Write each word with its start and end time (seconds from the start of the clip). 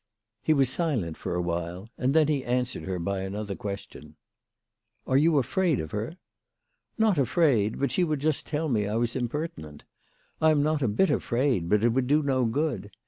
He 0.41 0.51
was 0.55 0.67
silent 0.67 1.15
for 1.15 1.35
a 1.35 1.41
while, 1.43 1.87
and 1.95 2.15
then 2.15 2.27
he 2.27 2.43
answered 2.43 2.85
her 2.85 2.97
by 2.97 3.21
another 3.21 3.55
question." 3.55 4.15
Are 5.05 5.15
you 5.15 5.37
afraid 5.37 5.79
of 5.79 5.91
her? 5.91 6.17
""Not 6.97 7.19
afraid. 7.19 7.79
But 7.79 7.91
she 7.91 8.03
would 8.03 8.19
just 8.19 8.47
tell 8.47 8.67
me 8.67 8.87
I 8.87 8.95
was 8.95 9.15
impertinent. 9.15 9.83
I 10.41 10.49
am 10.49 10.63
not 10.63 10.81
if 10.81 10.95
bit 10.95 11.11
afraid, 11.11 11.69
but 11.69 11.83
it 11.83 11.89
would 11.89 12.07
do 12.07 12.23
no 12.23 12.45
good. 12.45 12.89